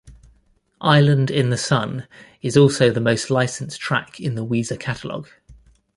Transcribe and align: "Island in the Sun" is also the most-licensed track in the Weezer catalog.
"Island 0.81 1.29
in 1.29 1.51
the 1.51 1.57
Sun" 1.57 2.07
is 2.41 2.57
also 2.57 2.89
the 2.89 2.99
most-licensed 2.99 3.79
track 3.79 4.19
in 4.19 4.33
the 4.33 4.43
Weezer 4.43 4.79
catalog. 4.79 5.27